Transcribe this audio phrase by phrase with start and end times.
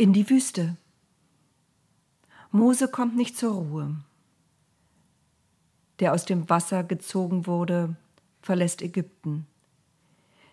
[0.00, 0.78] In die Wüste.
[2.52, 3.96] Mose kommt nicht zur Ruhe.
[5.98, 7.96] Der aus dem Wasser gezogen wurde,
[8.40, 9.46] verlässt Ägypten.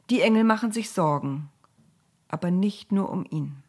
[0.10, 1.48] Die Engel machen sich Sorgen,
[2.28, 3.64] aber nicht nur um ihn.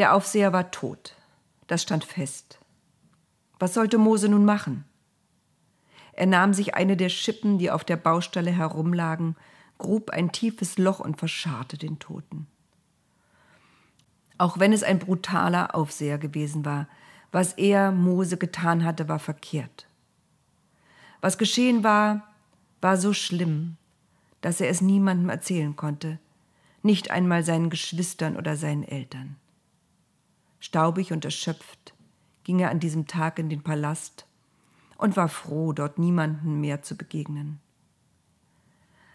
[0.00, 1.14] Der Aufseher war tot.
[1.66, 2.58] Das stand fest.
[3.58, 4.86] Was sollte Mose nun machen?
[6.14, 9.36] Er nahm sich eine der Schippen, die auf der Baustelle herumlagen,
[9.76, 12.46] grub ein tiefes Loch und verscharrte den Toten.
[14.38, 16.88] Auch wenn es ein brutaler Aufseher gewesen war,
[17.30, 19.86] was er Mose getan hatte, war verkehrt.
[21.20, 22.26] Was geschehen war,
[22.80, 23.76] war so schlimm,
[24.40, 26.18] dass er es niemandem erzählen konnte,
[26.82, 29.36] nicht einmal seinen Geschwistern oder seinen Eltern.
[30.60, 31.94] Staubig und erschöpft
[32.44, 34.26] ging er an diesem Tag in den Palast
[34.98, 37.60] und war froh, dort niemanden mehr zu begegnen.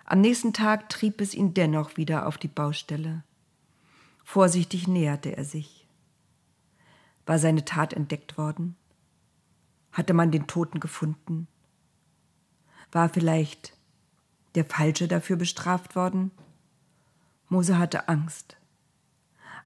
[0.06, 3.24] Am nächsten Tag trieb es ihn dennoch wieder auf die Baustelle.
[4.24, 5.88] Vorsichtig näherte er sich.
[7.26, 8.76] War seine Tat entdeckt worden?
[9.92, 11.48] Hatte man den Toten gefunden?
[12.92, 13.78] War vielleicht
[14.56, 16.32] der Falsche dafür bestraft worden?
[17.50, 18.58] Mose hatte Angst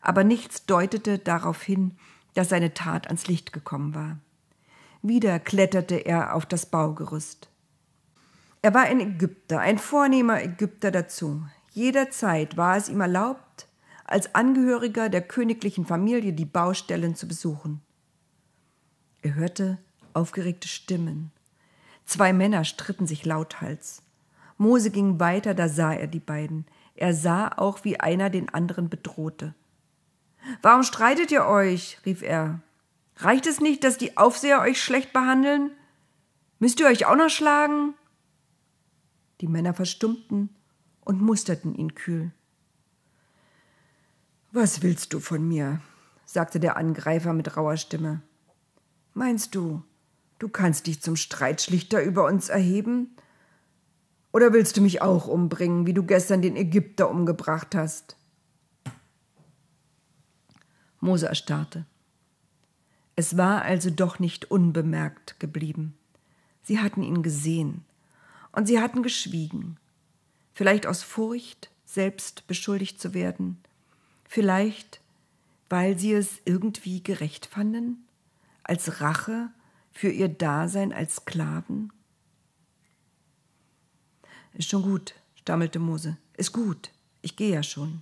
[0.01, 1.97] aber nichts deutete darauf hin,
[2.33, 4.17] dass seine Tat ans Licht gekommen war.
[5.01, 7.49] Wieder kletterte er auf das Baugerüst.
[8.61, 11.45] Er war ein Ägypter, ein vornehmer Ägypter dazu.
[11.71, 13.67] Jederzeit war es ihm erlaubt,
[14.03, 17.81] als Angehöriger der königlichen Familie die Baustellen zu besuchen.
[19.21, 19.77] Er hörte
[20.13, 21.31] aufgeregte Stimmen.
[22.05, 24.01] Zwei Männer stritten sich lauthals.
[24.57, 26.65] Mose ging weiter, da sah er die beiden.
[26.95, 29.53] Er sah auch, wie einer den anderen bedrohte.
[30.61, 31.99] Warum streitet ihr euch?
[32.05, 32.61] rief er.
[33.17, 35.71] Reicht es nicht, dass die Aufseher euch schlecht behandeln?
[36.59, 37.93] Müsst ihr euch auch noch schlagen?
[39.41, 40.49] Die Männer verstummten
[41.01, 42.31] und musterten ihn kühl.
[44.51, 45.81] Was willst du von mir?
[46.25, 48.21] sagte der Angreifer mit rauer Stimme.
[49.13, 49.83] Meinst du,
[50.37, 53.15] du kannst dich zum Streitschlichter über uns erheben?
[54.31, 58.15] Oder willst du mich auch umbringen, wie du gestern den Ägypter umgebracht hast?
[60.99, 61.85] Mose erstarrte.
[63.15, 65.97] Es war also doch nicht unbemerkt geblieben.
[66.63, 67.83] Sie hatten ihn gesehen
[68.51, 69.77] und sie hatten geschwiegen.
[70.53, 73.57] Vielleicht aus Furcht, selbst beschuldigt zu werden.
[74.25, 75.01] Vielleicht,
[75.69, 78.05] weil sie es irgendwie gerecht fanden,
[78.63, 79.49] als Rache
[79.91, 81.91] für ihr Dasein als Sklaven.
[84.53, 86.17] Ist schon gut, stammelte Mose.
[86.37, 88.01] Ist gut, ich gehe ja schon.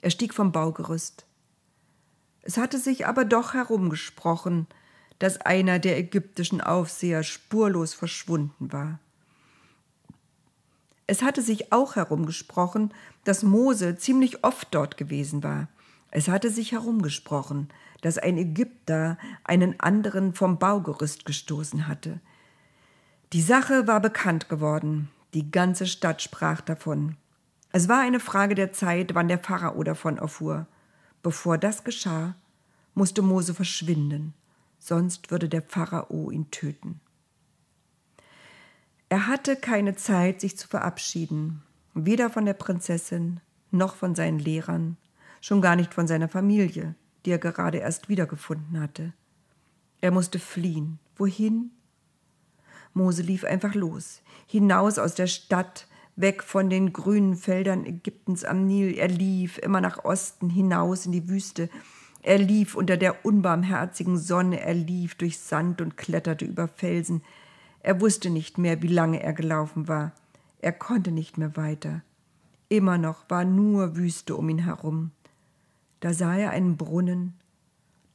[0.00, 1.26] Er stieg vom Baugerüst.
[2.42, 4.66] Es hatte sich aber doch herumgesprochen,
[5.18, 8.98] dass einer der ägyptischen Aufseher spurlos verschwunden war.
[11.06, 15.68] Es hatte sich auch herumgesprochen, dass Mose ziemlich oft dort gewesen war.
[16.10, 17.68] Es hatte sich herumgesprochen,
[18.00, 22.20] dass ein Ägypter einen anderen vom Baugerüst gestoßen hatte.
[23.32, 27.16] Die Sache war bekannt geworden, die ganze Stadt sprach davon.
[27.72, 30.66] Es war eine Frage der Zeit, wann der Pharao davon erfuhr.
[31.22, 32.34] Bevor das geschah,
[32.94, 34.34] musste Mose verschwinden,
[34.78, 37.00] sonst würde der Pharao ihn töten.
[39.08, 41.62] Er hatte keine Zeit, sich zu verabschieden,
[41.94, 44.96] weder von der Prinzessin noch von seinen Lehrern,
[45.40, 46.94] schon gar nicht von seiner Familie,
[47.24, 49.12] die er gerade erst wiedergefunden hatte.
[50.00, 50.98] Er musste fliehen.
[51.16, 51.70] Wohin?
[52.94, 55.86] Mose lief einfach los, hinaus aus der Stadt,
[56.20, 58.96] weg von den grünen Feldern Ägyptens am Nil.
[58.96, 61.68] Er lief immer nach Osten hinaus in die Wüste.
[62.22, 67.22] Er lief unter der unbarmherzigen Sonne, er lief durch Sand und kletterte über Felsen.
[67.82, 70.12] Er wusste nicht mehr, wie lange er gelaufen war.
[70.60, 72.02] Er konnte nicht mehr weiter.
[72.68, 75.12] Immer noch war nur Wüste um ihn herum.
[76.00, 77.34] Da sah er einen Brunnen.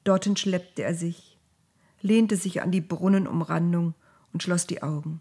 [0.03, 1.37] Dorthin schleppte er sich,
[2.01, 3.95] lehnte sich an die Brunnenumrandung
[4.31, 5.19] und schloss die Augen.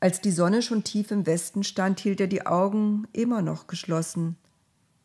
[0.00, 4.36] Als die Sonne schon tief im Westen stand, hielt er die Augen immer noch geschlossen,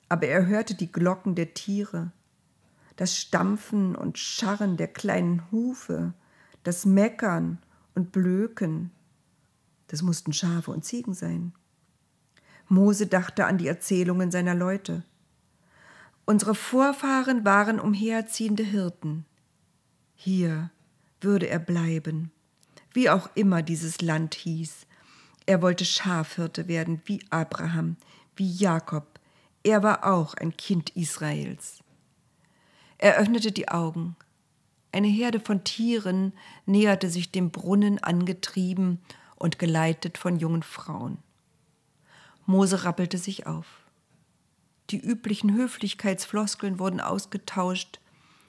[0.08, 2.12] aber er hörte die Glocken der Tiere,
[2.96, 6.14] das Stampfen und Scharren der kleinen Hufe,
[6.64, 7.60] das Meckern
[7.94, 8.92] und Blöken.
[9.88, 11.52] Das mussten Schafe und Ziegen sein.
[12.70, 15.04] Mose dachte an die Erzählungen seiner Leute.
[16.26, 19.26] Unsere Vorfahren waren umherziehende Hirten.
[20.16, 20.72] Hier
[21.20, 22.32] würde er bleiben
[22.96, 24.88] wie auch immer dieses Land hieß.
[25.46, 27.98] Er wollte Schafhirte werden wie Abraham,
[28.36, 29.20] wie Jakob.
[29.64, 31.80] Er war auch ein Kind Israels.
[32.98, 34.16] Er öffnete die Augen.
[34.92, 36.34] Eine Herde von Tieren
[36.66, 39.02] näherte sich dem Brunnen angetrieben
[39.36, 41.18] und geleitet von jungen Frauen.
[42.46, 43.66] Mose rappelte sich auf.
[44.92, 48.00] Die üblichen Höflichkeitsfloskeln wurden ausgetauscht.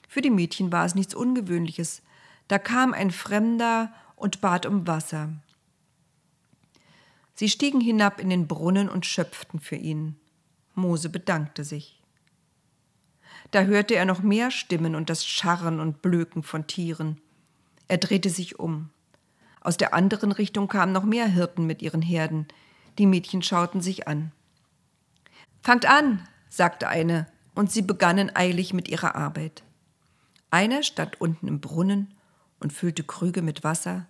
[0.08, 2.02] Für die Mädchen war es nichts Ungewöhnliches.
[2.46, 5.30] Da kam ein Fremder und bat um Wasser.
[7.34, 10.16] Sie stiegen hinab in den Brunnen und schöpften für ihn.
[10.74, 12.02] Mose bedankte sich.
[13.50, 17.20] Da hörte er noch mehr Stimmen und das Scharren und Blöken von Tieren.
[17.88, 18.90] Er drehte sich um.
[19.60, 22.46] Aus der anderen Richtung kamen noch mehr Hirten mit ihren Herden.
[22.98, 24.32] Die Mädchen schauten sich an.
[25.62, 29.62] Fangt an, sagte eine, und sie begannen eilig mit ihrer Arbeit.
[30.50, 32.14] Eine stand unten im Brunnen
[32.60, 34.06] und füllte Krüge mit Wasser,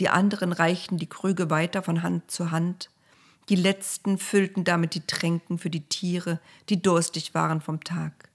[0.00, 2.90] die anderen reichten die Krüge weiter von Hand zu Hand,
[3.48, 6.38] die letzten füllten damit die Tränken für die Tiere,
[6.68, 8.28] die durstig waren vom Tag.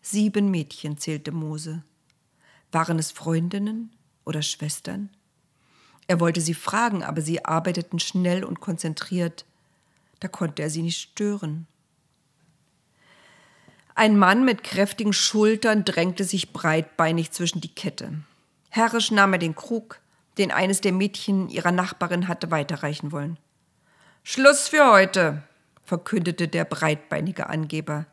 [0.00, 1.82] Sieben Mädchen zählte Mose.
[2.70, 3.90] Waren es Freundinnen
[4.24, 5.10] oder Schwestern?
[6.06, 9.44] Er wollte sie fragen, aber sie arbeiteten schnell und konzentriert.
[10.20, 11.66] Da konnte er sie nicht stören.
[13.96, 18.12] Ein Mann mit kräftigen Schultern drängte sich breitbeinig zwischen die Kette.
[18.76, 20.00] Herrisch nahm er den Krug,
[20.36, 23.38] den eines der Mädchen ihrer Nachbarin hatte weiterreichen wollen.
[24.22, 25.42] Schluss für heute,
[25.82, 28.04] verkündete der breitbeinige Angeber.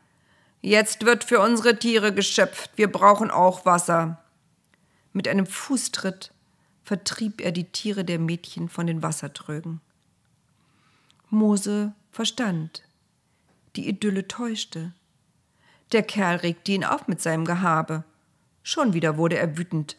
[0.62, 4.24] Jetzt wird für unsere Tiere geschöpft, wir brauchen auch Wasser.
[5.12, 6.32] Mit einem Fußtritt
[6.82, 9.82] vertrieb er die Tiere der Mädchen von den Wassertrögen.
[11.28, 12.84] Mose verstand.
[13.76, 14.94] Die Idylle täuschte.
[15.92, 18.04] Der Kerl regte ihn auf mit seinem Gehabe.
[18.62, 19.98] Schon wieder wurde er wütend.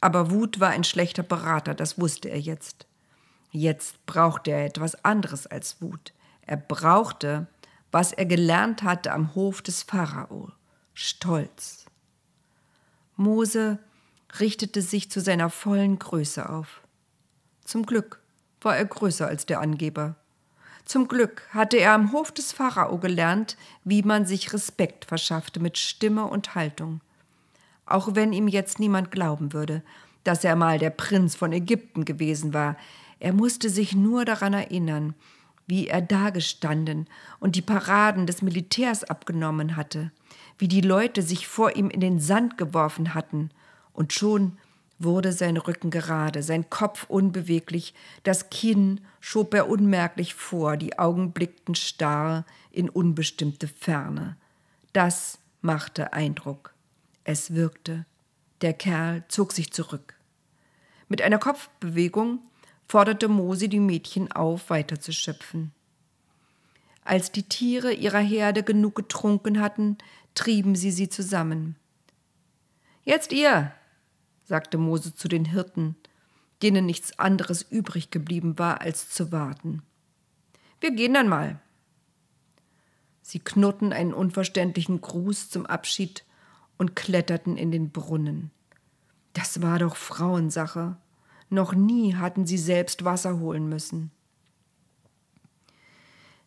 [0.00, 2.86] Aber Wut war ein schlechter Berater, das wusste er jetzt.
[3.50, 6.12] Jetzt brauchte er etwas anderes als Wut.
[6.46, 7.48] Er brauchte,
[7.90, 10.52] was er gelernt hatte am Hof des Pharao,
[10.94, 11.86] Stolz.
[13.16, 13.78] Mose
[14.38, 16.80] richtete sich zu seiner vollen Größe auf.
[17.64, 18.20] Zum Glück
[18.60, 20.16] war er größer als der Angeber.
[20.84, 25.76] Zum Glück hatte er am Hof des Pharao gelernt, wie man sich Respekt verschaffte mit
[25.76, 27.00] Stimme und Haltung
[27.90, 29.82] auch wenn ihm jetzt niemand glauben würde,
[30.24, 32.76] dass er mal der Prinz von Ägypten gewesen war.
[33.18, 35.14] Er musste sich nur daran erinnern,
[35.66, 37.06] wie er dagestanden
[37.38, 40.10] und die Paraden des Militärs abgenommen hatte,
[40.58, 43.50] wie die Leute sich vor ihm in den Sand geworfen hatten,
[43.92, 44.56] und schon
[44.98, 51.32] wurde sein Rücken gerade, sein Kopf unbeweglich, das Kinn schob er unmerklich vor, die Augen
[51.32, 54.36] blickten starr in unbestimmte Ferne.
[54.92, 56.74] Das machte Eindruck.
[57.24, 58.06] Es wirkte.
[58.60, 60.14] Der Kerl zog sich zurück.
[61.08, 62.40] Mit einer Kopfbewegung
[62.88, 65.72] forderte Mose die Mädchen auf, weiterzuschöpfen.
[67.04, 69.98] Als die Tiere ihrer Herde genug getrunken hatten,
[70.34, 71.76] trieben sie sie zusammen.
[73.02, 73.72] Jetzt ihr,
[74.44, 75.96] sagte Mose zu den Hirten,
[76.62, 79.82] denen nichts anderes übrig geblieben war, als zu warten.
[80.80, 81.58] Wir gehen dann mal.
[83.22, 86.24] Sie knurrten einen unverständlichen Gruß zum Abschied
[86.80, 88.50] und kletterten in den Brunnen.
[89.34, 90.96] Das war doch Frauensache.
[91.50, 94.10] Noch nie hatten sie selbst Wasser holen müssen.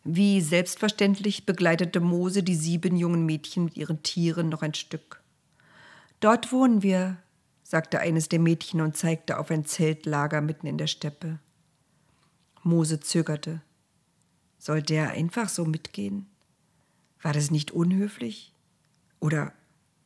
[0.04, 5.22] Wie selbstverständlich begleitete Mose die sieben jungen Mädchen mit ihren Tieren noch ein Stück.
[6.20, 7.18] Dort wohnen wir,
[7.62, 11.38] sagte eines der Mädchen und zeigte auf ein Zeltlager mitten in der Steppe.
[12.64, 13.62] Mose zögerte.
[14.58, 16.26] Sollte er einfach so mitgehen?
[17.22, 18.52] War das nicht unhöflich?
[19.20, 19.54] Oder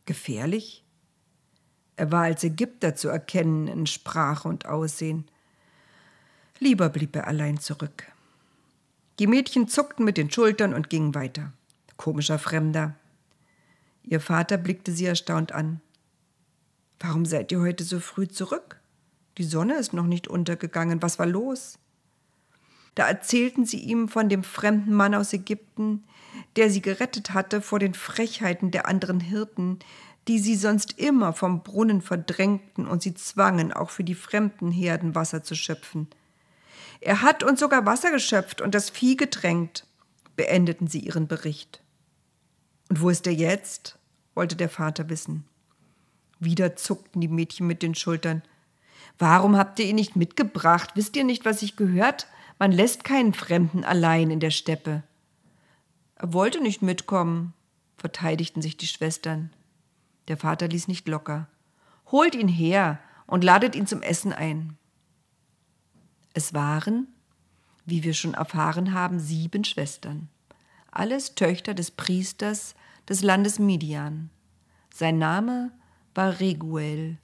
[0.07, 0.85] Gefährlich?
[1.97, 5.27] Er war als Ägypter zu erkennen in Sprache und Aussehen.
[6.59, 8.05] Lieber blieb er allein zurück.
[9.19, 11.51] Die Mädchen zuckten mit den Schultern und gingen weiter.
[11.97, 12.95] Komischer Fremder.
[14.03, 15.81] Ihr Vater blickte sie erstaunt an.
[17.01, 18.79] Warum seid ihr heute so früh zurück?
[19.37, 21.01] Die Sonne ist noch nicht untergegangen.
[21.01, 21.79] Was war los?
[22.95, 26.05] Da erzählten sie ihm von dem fremden Mann aus Ägypten,
[26.57, 29.79] der sie gerettet hatte vor den Frechheiten der anderen Hirten,
[30.27, 35.15] die sie sonst immer vom Brunnen verdrängten und sie zwangen, auch für die fremden Herden
[35.15, 36.07] Wasser zu schöpfen.
[36.99, 39.85] Er hat uns sogar Wasser geschöpft und das Vieh getränkt,
[40.35, 41.81] beendeten sie ihren Bericht.
[42.89, 43.97] Und wo ist er jetzt?
[44.33, 45.45] wollte der Vater wissen.
[46.39, 48.43] Wieder zuckten die Mädchen mit den Schultern.
[49.17, 50.91] Warum habt ihr ihn nicht mitgebracht?
[50.93, 52.27] Wisst ihr nicht, was ich gehört?
[52.59, 55.03] Man lässt keinen Fremden allein in der Steppe.
[56.19, 57.53] Er wollte nicht mitkommen,
[57.95, 59.51] verteidigten sich die Schwestern.
[60.27, 61.47] Der Vater ließ nicht locker.
[62.11, 64.77] Holt ihn her und ladet ihn zum Essen ein.
[66.33, 67.07] Es waren,
[67.85, 70.29] wie wir schon erfahren haben, sieben Schwestern.
[70.91, 72.75] Alles Töchter des Priesters
[73.07, 74.29] des Landes Midian.
[74.93, 75.71] Sein Name
[76.15, 77.17] war Reguel.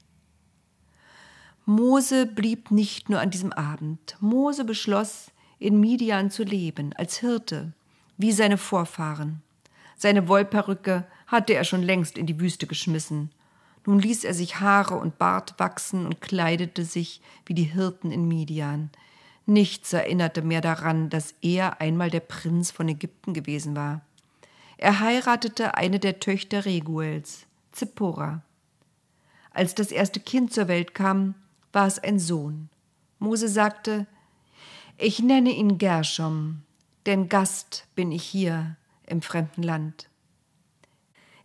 [1.65, 4.17] Mose blieb nicht nur an diesem Abend.
[4.19, 7.73] Mose beschloss, in Midian zu leben, als Hirte,
[8.17, 9.41] wie seine Vorfahren.
[9.95, 13.31] Seine Wollperücke hatte er schon längst in die Wüste geschmissen.
[13.85, 18.27] Nun ließ er sich Haare und Bart wachsen und kleidete sich wie die Hirten in
[18.27, 18.89] Midian.
[19.45, 24.01] Nichts erinnerte mehr daran, dass er einmal der Prinz von Ägypten gewesen war.
[24.77, 28.41] Er heiratete eine der Töchter Reguels, Zippora.
[29.51, 31.35] Als das erste Kind zur Welt kam,
[31.73, 32.69] war es ein Sohn.
[33.19, 34.07] Mose sagte,
[34.97, 36.61] ich nenne ihn Gershom,
[37.05, 40.09] denn Gast bin ich hier im fremden Land.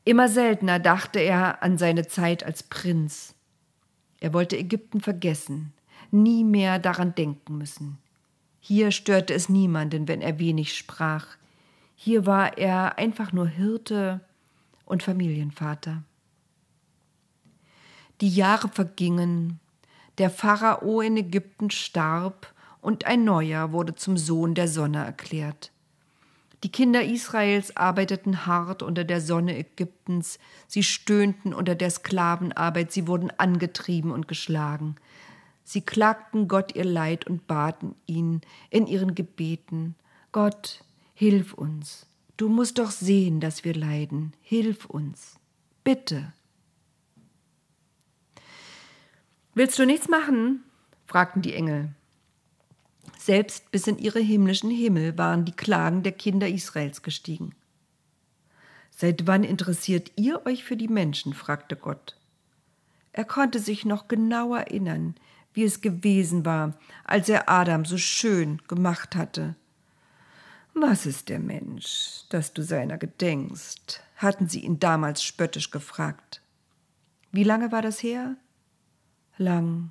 [0.05, 3.35] Immer seltener dachte er an seine Zeit als Prinz.
[4.21, 5.73] Er wollte Ägypten vergessen,
[6.11, 7.99] nie mehr daran denken müssen.
[8.61, 11.37] Hier störte es niemanden, wenn er wenig sprach.
[11.95, 14.21] Hier war er einfach nur Hirte
[14.85, 16.03] und Familienvater.
[18.21, 19.61] Die Jahre vergingen,
[20.19, 25.73] der Pharao in Ägypten starb und ein neuer wurde zum Sohn der Sonne erklärt.
[26.65, 33.07] Die Kinder Israels arbeiteten hart unter der Sonne Ägyptens, sie stöhnten unter der Sklavenarbeit, sie
[33.07, 34.97] wurden angetrieben und geschlagen.
[35.63, 39.95] Sie klagten Gott ihr Leid und baten ihn in ihren Gebeten,
[40.33, 40.83] Gott,
[41.15, 42.07] hilf uns,
[42.37, 45.37] du musst doch sehen, dass wir leiden, hilf uns,
[45.85, 46.33] bitte.
[49.55, 50.65] Willst du nichts machen?
[51.07, 51.95] fragten die Engel.
[53.19, 57.55] Selbst bis in ihre himmlischen Himmel waren die Klagen der Kinder Israels gestiegen.
[58.97, 61.35] Seit wann interessiert ihr euch für die Menschen?
[61.35, 62.17] fragte Gott.
[63.13, 65.17] Er konnte sich noch genau erinnern,
[65.53, 69.57] wie es gewesen war, als er Adam so schön gemacht hatte.
[70.73, 74.01] Was ist der Mensch, dass du seiner gedenkst?
[74.17, 76.41] hatten sie ihn damals spöttisch gefragt.
[77.33, 78.37] Wie lange war das her?
[79.37, 79.91] Lang.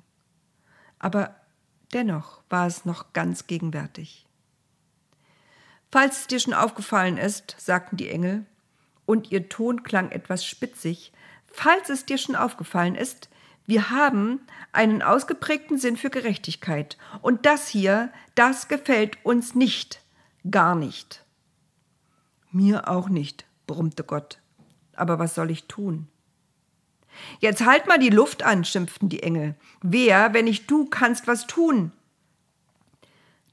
[0.98, 1.34] Aber
[1.92, 4.26] Dennoch war es noch ganz gegenwärtig.
[5.90, 8.44] Falls es dir schon aufgefallen ist, sagten die Engel,
[9.06, 11.12] und ihr Ton klang etwas spitzig,
[11.50, 13.30] falls es dir schon aufgefallen ist,
[13.64, 14.40] wir haben
[14.72, 16.96] einen ausgeprägten Sinn für Gerechtigkeit.
[17.20, 20.02] Und das hier, das gefällt uns nicht,
[20.50, 21.22] gar nicht.
[22.50, 24.40] Mir auch nicht, brummte Gott.
[24.94, 26.08] Aber was soll ich tun?
[27.40, 29.54] Jetzt halt mal die Luft an, schimpften die Engel.
[29.82, 31.92] Wer, wenn nicht du, kannst was tun?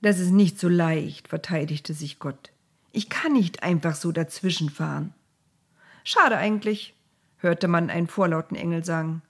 [0.02, 2.52] Das ist nicht so leicht, verteidigte sich Gott.
[2.92, 5.14] Ich kann nicht einfach so dazwischenfahren.
[6.04, 6.94] Schade eigentlich,
[7.38, 9.22] hörte man einen vorlauten Engel sagen.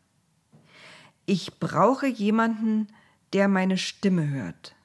[1.26, 2.88] Ich brauche jemanden,
[3.34, 4.76] der meine Stimme hört.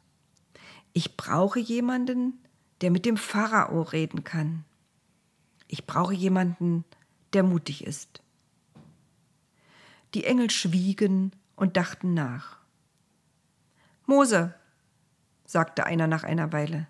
[0.92, 2.40] Ich brauche jemanden,
[2.80, 4.64] der mit dem Pharao reden kann.
[5.68, 6.84] Ich brauche jemanden,
[7.32, 8.22] der mutig ist.
[10.14, 12.58] Die Engel schwiegen und dachten nach.
[14.06, 14.54] Mose,
[15.46, 16.86] sagte einer nach einer Weile.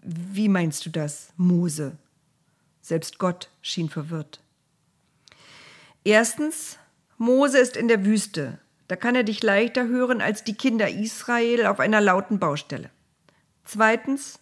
[0.00, 1.96] Wie meinst du das, Mose?
[2.80, 4.40] Selbst Gott schien verwirrt.
[6.04, 6.78] Erstens,
[7.16, 8.58] Mose ist in der Wüste.
[8.88, 12.90] Da kann er dich leichter hören als die Kinder Israel auf einer lauten Baustelle.
[13.64, 14.40] Zweitens,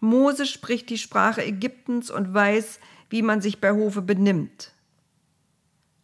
[0.00, 4.71] Mose spricht die Sprache Ägyptens und weiß, wie man sich bei Hofe benimmt.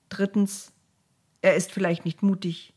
[0.09, 0.73] Drittens,
[1.43, 2.73] er ist vielleicht nicht mutig,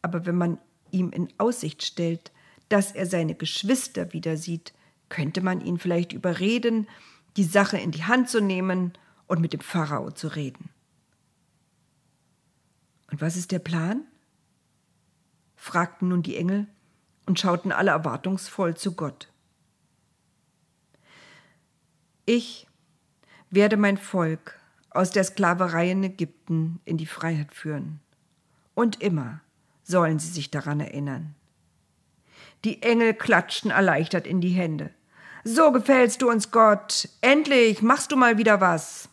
[0.00, 0.58] aber wenn man
[0.90, 2.32] ihm in Aussicht stellt,
[2.68, 4.72] dass er seine Geschwister wieder sieht,
[5.08, 6.88] könnte man ihn vielleicht überreden,
[7.36, 8.92] die Sache in die Hand zu nehmen
[9.26, 10.70] und mit dem Pharao zu reden.
[13.10, 14.04] Und was ist der Plan?
[15.54, 16.66] fragten nun die Engel
[17.26, 19.30] und schauten alle erwartungsvoll zu Gott.
[22.24, 22.66] Ich
[23.50, 24.58] werde mein Volk
[24.94, 28.00] aus der Sklaverei in Ägypten in die Freiheit führen.
[28.74, 29.40] Und immer
[29.82, 31.34] sollen sie sich daran erinnern.
[32.64, 34.90] Die Engel klatschten erleichtert in die Hände.
[35.44, 37.08] So gefällst du uns, Gott.
[37.20, 39.08] Endlich machst du mal wieder was.